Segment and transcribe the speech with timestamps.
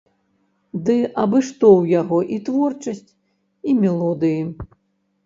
[0.85, 3.11] Ды абы што ў яго і творчасць,
[3.73, 4.41] і мелодыі!